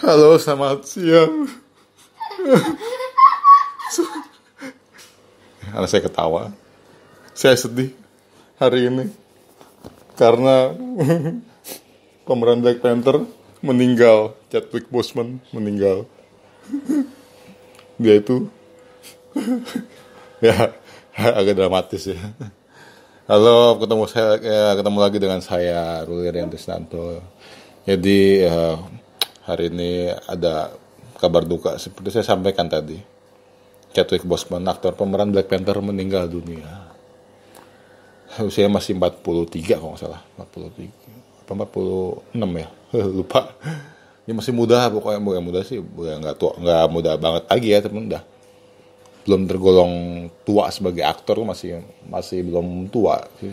[0.00, 1.44] Halo, selamat siang.
[5.60, 6.56] Karena saya ketawa.
[7.36, 7.92] Saya sedih
[8.56, 9.12] hari ini
[10.16, 10.72] karena
[12.24, 13.28] pemeran Black Panther
[13.60, 14.40] meninggal.
[14.48, 16.08] Chadwick Boseman meninggal.
[18.00, 18.48] Dia itu
[20.40, 20.80] ya
[21.12, 22.16] agak dramatis ya.
[23.28, 27.20] Halo, ketemu saya ya, ketemu lagi dengan saya Ruli Riantisnanto.
[27.84, 28.80] Jadi ya,
[29.50, 30.70] hari ini ada
[31.18, 32.96] kabar duka seperti saya sampaikan tadi.
[33.90, 36.94] Chadwick Boseman, aktor pemeran Black Panther meninggal dunia.
[38.38, 42.68] Usia masih 43 kalau nggak salah, 43 apa 46 ya,
[43.18, 43.50] lupa.
[44.22, 47.78] Dia masih muda pokoknya bukan muda sih, bukan nggak tua, nggak muda banget lagi ya,
[47.82, 48.22] temen udah
[49.26, 49.92] belum tergolong
[50.48, 53.52] tua sebagai aktor masih masih belum tua sih.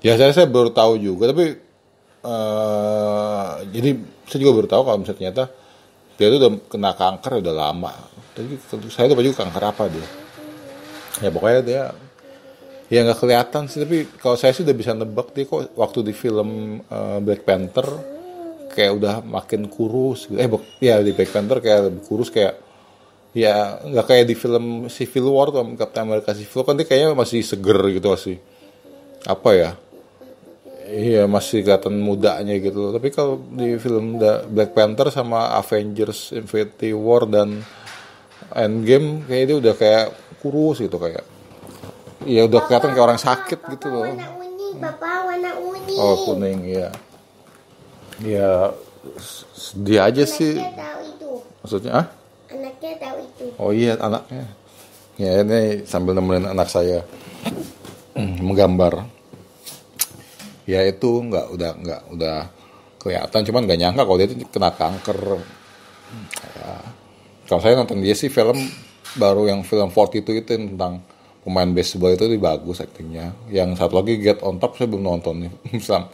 [0.00, 1.60] Ya saya saya baru tahu juga tapi
[2.24, 5.44] uh, jadi saya juga baru tahu kalau misalnya ternyata
[6.14, 7.92] dia itu udah kena kanker udah lama.
[8.36, 8.54] Tapi
[8.92, 10.08] saya lupa juga kanker apa dia.
[11.20, 11.82] Ya pokoknya dia
[12.90, 16.14] ya nggak kelihatan sih tapi kalau saya sih udah bisa nebak dia kok waktu di
[16.14, 17.86] film uh, Black Panther
[18.70, 20.38] kayak udah makin kurus gitu.
[20.38, 20.46] Eh
[20.78, 22.54] ya di Black Panther kayak lebih kurus kayak
[23.34, 27.14] ya nggak kayak di film Civil War tuh Captain America Civil War kan dia kayaknya
[27.14, 28.36] masih seger gitu masih
[29.26, 29.70] apa ya
[30.90, 36.90] iya masih kelihatan mudanya gitu tapi kalau di film The Black Panther sama Avengers Infinity
[36.90, 37.62] War dan
[38.50, 40.06] Endgame kayaknya dia udah kayak
[40.42, 41.22] kurus gitu kayak
[42.26, 44.04] ya udah kelihatan kayak orang sakit gitu loh.
[44.04, 46.88] Warna unik bapak warna unik oh kuning ya
[48.20, 48.50] ya
[49.56, 50.56] sedih aja sih.
[50.58, 51.30] anaknya tahu itu.
[51.64, 52.06] Maksudnya ah?
[52.52, 53.44] Anaknya tahu itu.
[53.56, 54.44] Oh iya anaknya.
[55.20, 57.04] Ya ini sambil nemenin anak saya.
[58.16, 59.19] Hmm, menggambar.
[60.70, 62.36] Ya itu nggak udah nggak udah
[63.02, 65.18] kelihatan cuman nggak nyangka kalau dia itu kena kanker.
[66.58, 66.74] Ya.
[67.48, 68.58] Kalau saya nonton dia sih film
[69.18, 71.02] baru yang film 42 itu tentang
[71.42, 73.34] pemain baseball itu lebih bagus aktingnya.
[73.50, 75.52] Yang satu lagi Get on Top saya belum nonton nih.
[75.88, 76.10] Sam-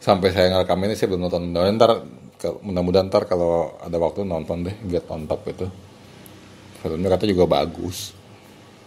[0.00, 1.42] Sampai saya ngerekam ini saya belum nonton.
[1.54, 1.90] Dan ntar
[2.38, 5.66] ke- mudah-mudahan ntar kalau ada waktu nonton deh Get on Top itu
[6.82, 8.12] filmnya kata juga bagus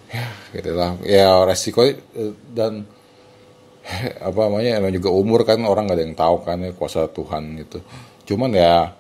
[0.09, 0.25] ya
[0.57, 1.97] gitu lah ya resiko eh,
[2.53, 2.85] dan
[4.27, 7.43] apa namanya emang juga umur kan orang nggak ada yang tahu kan ya kuasa Tuhan
[7.65, 7.77] gitu.
[8.33, 8.93] Cuman ya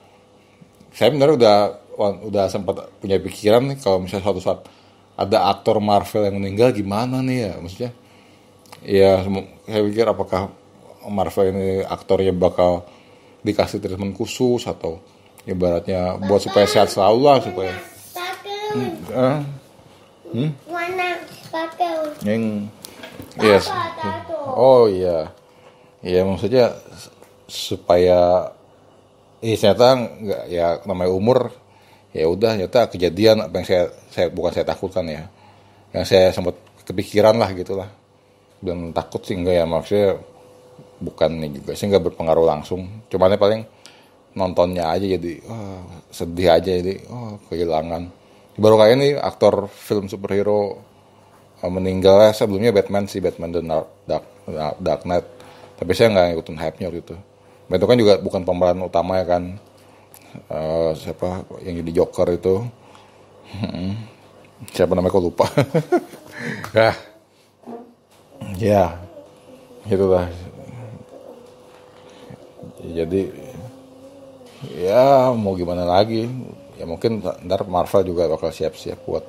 [0.93, 1.57] saya benar udah
[1.99, 4.59] udah sempat punya pikiran nih kalau misalnya suatu saat
[5.19, 7.91] ada aktor Marvel yang meninggal gimana nih ya maksudnya?
[8.79, 9.11] Ya
[9.67, 10.49] saya pikir apakah
[11.07, 12.87] Marvel ini aktornya bakal
[13.43, 14.99] dikasih treatment khusus atau
[15.47, 17.73] ibaratnya buat supaya sehat selalu lah supaya
[18.11, 19.39] kakek ah,
[20.67, 21.07] warna
[21.47, 21.95] kakek
[22.27, 22.67] yang
[23.39, 23.71] yes.
[23.71, 24.11] tato
[24.55, 25.29] oh iya.
[25.99, 26.71] Iya maksudnya
[27.49, 28.47] supaya
[29.43, 31.51] eh ternyata nggak ya namanya umur
[32.11, 35.23] ya udah ternyata kejadian apa yang saya saya bukan saya takutkan ya.
[35.91, 36.55] Yang saya sempat
[36.85, 37.89] kepikiran lah gitulah
[38.59, 40.09] dan takut sih enggak ya maksudnya
[40.99, 43.05] bukan ini juga sih nggak berpengaruh langsung.
[43.11, 43.61] Cuman paling
[44.37, 45.83] nontonnya aja jadi wah,
[46.13, 48.07] sedih aja jadi oh kehilangan.
[48.59, 50.83] Baru kayak ini aktor film superhero
[51.63, 53.61] uh, meninggal ya sebelumnya Batman sih Batman The
[54.07, 55.25] Dark, Dark, Dark Knight.
[55.79, 57.15] Tapi saya nggak ngikutin hype-nya waktu itu.
[57.69, 59.43] Itu kan juga bukan pemeran utama ya kan.
[60.29, 62.55] Eh, siapa yang jadi Joker itu?
[63.49, 63.97] Hmm.
[64.75, 65.45] siapa namanya kok lupa.
[66.71, 66.95] Ya.
[68.55, 68.83] Ya.
[69.83, 70.31] Itulah.
[72.79, 73.27] Jadi
[74.79, 76.31] ya mau gimana lagi?
[76.79, 79.25] Ya mungkin ntar Marvel juga bakal siap-siap buat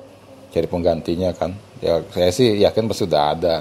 [0.51, 1.55] cari penggantinya kan.
[1.81, 3.55] Ya saya sih yakin pasti udah ada.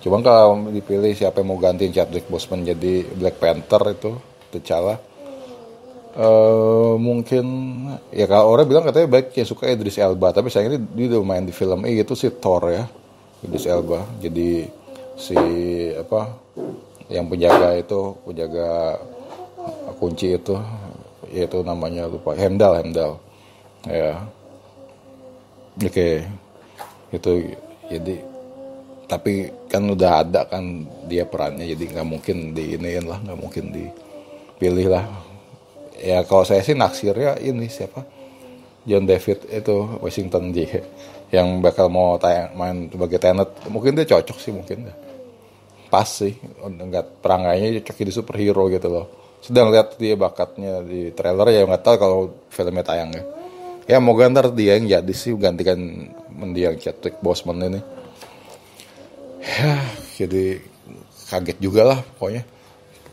[0.00, 4.14] Cuman kalau dipilih siapa yang mau gantiin Chadwick Boseman jadi Black Panther itu
[4.54, 4.96] T'Challa
[6.16, 7.44] eh mungkin
[8.08, 10.32] ya kalau orang bilang katanya baik yang suka Idris Elba.
[10.32, 12.88] Tapi saya ini dia udah main di film ini itu si Thor ya
[13.44, 14.00] Idris Elba.
[14.16, 14.64] Jadi
[15.20, 15.36] si
[15.92, 16.32] apa
[17.12, 18.96] yang penjaga itu penjaga
[20.00, 20.56] kunci itu
[21.34, 23.18] yaitu namanya lupa Hemdal Hemdal
[23.84, 24.22] ya
[25.80, 26.08] oke.
[27.12, 27.32] Itu
[27.86, 28.14] jadi
[29.06, 34.90] tapi kan udah ada kan dia perannya jadi nggak mungkin diiniin lah nggak mungkin dipilih
[34.90, 35.06] lah.
[35.96, 38.02] Ya kalau saya sih naksirnya ini siapa?
[38.86, 40.66] John David itu Washington D
[41.34, 43.50] yang bakal mau tayang main sebagai Tenet.
[43.66, 44.90] Mungkin dia cocok sih mungkin
[45.86, 49.06] pas sih nggak perangainya cocok jadi superhero gitu loh.
[49.42, 52.18] Sedang lihat dia bakatnya di trailer ya nggak tahu kalau
[52.50, 53.35] filmnya tayang ya
[53.86, 55.78] ya mau ntar dia yang jadi sih gantikan
[56.30, 57.80] mendiang Chadwick Boseman ini.
[59.46, 59.78] Ya
[60.18, 60.58] jadi
[61.30, 62.42] kaget juga lah pokoknya.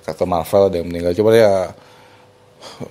[0.03, 1.15] Kata Marvel ada yang meninggal.
[1.15, 1.53] Coba ya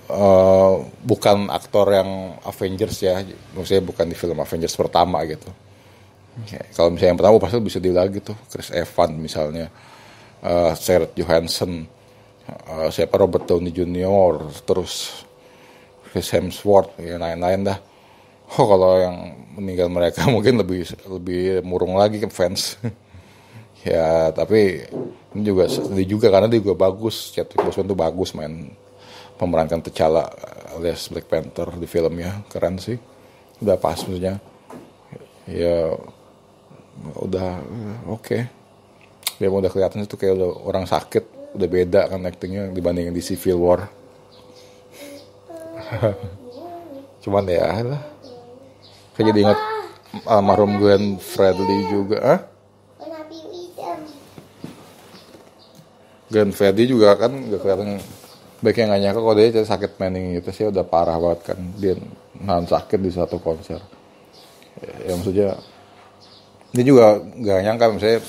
[0.09, 3.21] eh, bukan aktor yang Avengers ya.
[3.53, 5.51] Maksudnya bukan di film Avengers pertama gitu.
[6.49, 8.33] Ya, kalau misalnya yang pertama pasti bisa di lagi tuh.
[8.49, 9.69] Chris Evans misalnya.
[10.43, 11.85] Uh, Scarlett Johansson.
[12.67, 13.15] Uh, siapa?
[13.15, 15.23] Robert Downey Jr terus
[16.13, 17.81] Chris Hemsworth ya lain-lain dah.
[18.53, 19.17] Oh kalau yang
[19.57, 22.77] meninggal mereka mungkin lebih lebih murung lagi ke fans.
[23.83, 24.79] Ya tapi
[25.35, 27.35] ini juga sedih juga karena dia juga bagus.
[27.35, 28.71] Chadwick Boseman tuh bagus main
[29.35, 30.23] memerankan T'Challa
[30.71, 32.47] alias Black Panther di filmnya.
[32.47, 32.95] Keren sih.
[33.59, 34.39] Udah pas maksudnya.
[35.51, 35.99] Ya
[37.19, 37.59] udah
[38.07, 38.23] oke.
[38.23, 38.41] Okay.
[39.43, 43.59] ya udah kelihatan itu kayak udah orang sakit udah beda kan actingnya dibandingin di Civil
[43.59, 43.83] War
[47.23, 48.01] cuman ya lah.
[49.13, 49.59] Kayak jadi ingat
[50.25, 52.39] almarhum Glenn Fredly juga ah.
[56.33, 58.01] Glenn Fredly juga kan gak kelihatan.
[58.63, 60.49] Baiknya nggak nyangka kalau dia sakit mening gitu.
[60.55, 61.59] Sih udah parah banget kan.
[61.77, 61.93] Dia
[62.39, 63.77] nahan sakit di satu konser.
[64.79, 65.49] Ya, ya maksudnya
[66.73, 68.19] dia juga nggak nyangka misalnya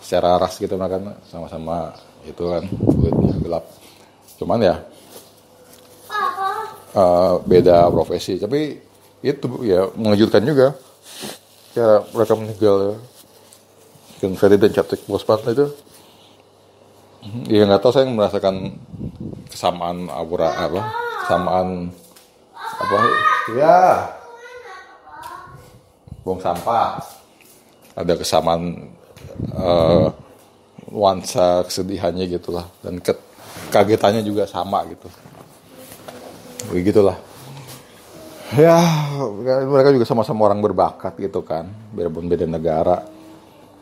[0.00, 1.92] secara ras gitu mereka kan sama-sama
[2.24, 3.64] itu kan kulitnya gelap.
[4.40, 4.76] Cuman ya
[6.94, 8.38] eh, beda profesi.
[8.38, 8.78] Tapi
[9.24, 10.78] itu ya mengejutkan juga.
[11.74, 12.96] Ya mereka meninggal ya.
[14.22, 15.66] Glenn Fredly dan Chadwick Boseman itu.
[17.48, 18.76] Ya nggak tahu saya merasakan
[19.48, 20.80] kesamaan aura apa
[21.24, 21.88] kesamaan
[22.60, 22.96] apa?
[23.56, 23.80] Ya.
[26.24, 27.00] Buang sampah.
[27.96, 28.92] Ada kesamaan
[29.56, 30.06] eh,
[30.92, 32.68] nuansa kesedihannya gitulah.
[32.84, 33.12] Dan ke,
[33.72, 35.08] kagetannya juga sama gitu
[36.72, 37.16] begitulah
[38.54, 38.78] ya
[39.66, 41.66] mereka juga sama-sama orang berbakat gitu kan.
[41.90, 43.02] Biarpun beda negara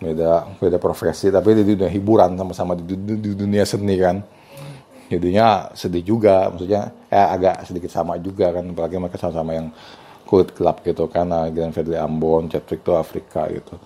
[0.02, 4.16] beda beda profesi tapi di dunia hiburan sama-sama di, di, di dunia seni kan.
[5.12, 8.64] Jadinya sedih juga maksudnya ya agak sedikit sama juga kan.
[8.72, 9.68] Apalagi mereka sama-sama yang
[10.24, 11.28] kulit gelap gitu kan.
[11.28, 13.76] Nah, Glenn Fredly Ambon Chadwick tuh Afrika gitu.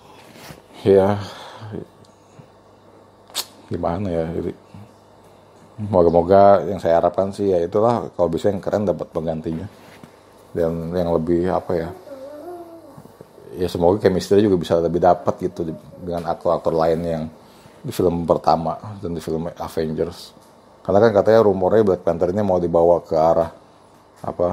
[0.87, 1.19] Ya
[3.67, 4.25] gimana ya
[5.77, 9.69] moga-moga yang saya harapkan sih ya itulah kalau bisa yang keren dapat penggantinya.
[10.51, 11.89] Dan yang lebih apa ya
[13.57, 15.69] ya semoga chemistry juga bisa lebih dapat gitu
[16.01, 17.23] dengan aktor-aktor lain yang
[17.81, 20.33] di film pertama dan di film Avengers.
[20.81, 23.51] Karena kan katanya rumornya Black Panther ini mau dibawa ke arah
[24.23, 24.47] apa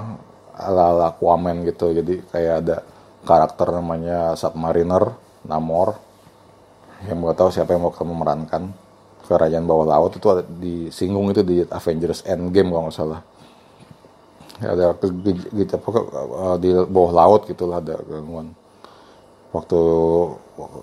[0.61, 1.95] ala-ala Aquaman gitu.
[1.95, 2.77] Jadi kayak ada
[3.25, 5.15] karakter namanya Submariner
[5.49, 5.97] Namor.
[7.05, 8.84] Yang mau tahu siapa yang mau memerankan
[9.25, 13.21] kerajaan bawah laut itu ada disinggung itu di Avengers Endgame kalau nggak salah.
[14.63, 18.53] Ada apa ke- eh, di bawah laut gitulah ada gangguan.
[19.51, 19.81] Waktu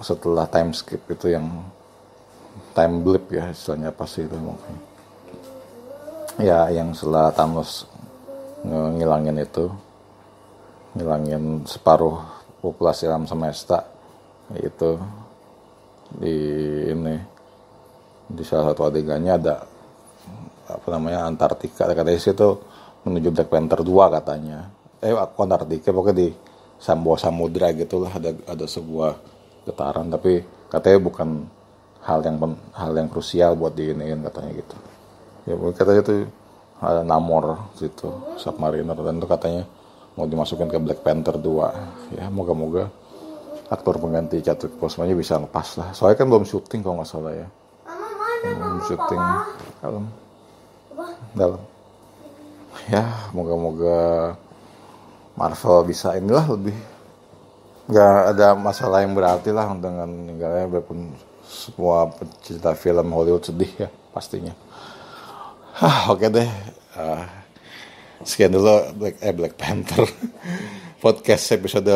[0.04, 1.48] setelah time skip itu yang
[2.76, 4.76] time blip ya istilahnya apa sih itu mungkin.
[6.40, 7.86] Ya yang setelah Thanos
[8.64, 9.68] ngilangin itu
[10.96, 12.20] ngilangin separuh
[12.62, 13.88] populasi alam semesta
[14.60, 15.00] itu
[16.12, 16.36] di
[16.92, 17.16] ini
[18.36, 19.56] di salah satu adegannya ada
[20.72, 21.88] apa namanya Antartika.
[21.92, 22.50] Katanya sih itu
[23.04, 24.72] menuju Black Panther 2 katanya.
[25.04, 26.28] Eh aku Antartika pokoknya di
[26.82, 29.12] Sambo Samudra gitulah ada ada sebuah
[29.68, 30.08] getaran.
[30.10, 30.42] Tapi
[30.72, 31.30] katanya bukan
[32.02, 32.38] hal yang
[32.74, 34.78] hal yang krusial buat diiniin katanya gitu.
[35.46, 36.14] Ya katanya itu
[36.82, 38.98] ada Namor situ Submariner.
[38.98, 39.64] Dan itu katanya
[40.16, 42.92] mau dimasukin ke Black Panther 2 ya moga-moga
[43.72, 45.96] aktor pengganti Chadwick Boseman bisa lepas lah.
[45.96, 47.48] Soalnya kan belum syuting kalau nggak salah ya
[48.42, 49.24] Belum syuting.
[49.82, 50.06] Dalam.
[51.38, 51.62] Dalam.
[52.90, 53.04] Ya
[53.36, 54.00] moga-moga
[55.38, 56.76] Marvel bisa inilah lebih.
[57.92, 61.12] Nggak ada masalah yang berarti lah dengan meninggalnya walaupun
[61.46, 64.56] semua pecinta film Hollywood sedih ya pastinya.
[65.78, 66.50] Hah, oke deh.
[66.94, 67.26] Ah,
[68.22, 70.06] sekian dulu Black eh Black Panther.
[71.04, 71.90] Podcast episode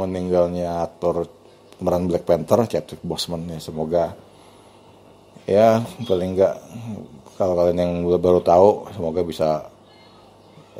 [0.00, 1.28] meninggalnya aktor
[1.76, 4.16] pemeran Black Panther Chadwick Boseman ya semoga
[5.50, 5.68] ya
[6.08, 6.54] paling enggak
[7.38, 7.92] kalau kalian yang
[8.24, 9.48] baru tahu semoga bisa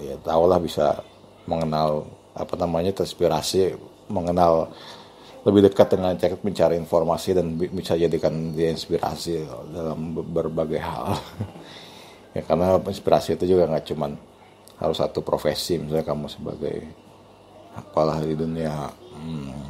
[0.00, 1.02] ya tahu lah bisa
[1.44, 3.74] mengenal apa namanya terinspirasi
[4.08, 4.70] mengenal
[5.46, 10.80] lebih dekat dengan cek mencari informasi dan bi- bisa jadikan dia inspirasi dalam be- berbagai
[10.82, 11.06] hal.
[12.30, 14.14] Ya karena inspirasi itu juga nggak cuman
[14.78, 16.76] harus satu profesi misalnya kamu sebagai
[17.74, 19.69] apalah di dunia hmm,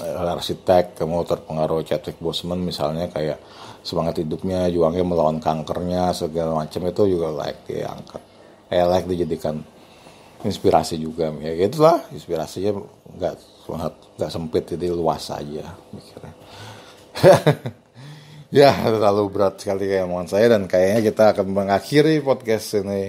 [0.00, 3.38] arsitek kamu terpengaruh Chadwick Boseman misalnya kayak
[3.84, 8.22] semangat hidupnya juangnya melawan kankernya segala macam itu juga like diangkat.
[8.72, 9.60] Eh like dijadikan
[10.42, 12.74] inspirasi juga ya itulah inspirasinya
[13.14, 13.34] nggak
[14.18, 16.34] nggak sempit jadi luas aja mikirnya.
[18.52, 23.08] Ya terlalu berat sekali kayak omongan saya dan kayaknya kita akan mengakhiri podcast ini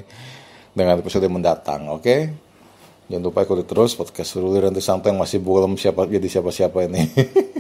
[0.72, 2.32] dengan episode mendatang, oke?
[3.12, 7.04] Jangan lupa ikuti terus podcast Ruli Rantai Santo yang masih belum siapa jadi siapa-siapa ini.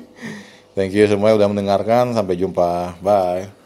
[0.75, 2.15] Thank you semua udah mendengarkan.
[2.15, 2.97] Sampai jumpa.
[3.03, 3.62] Bye.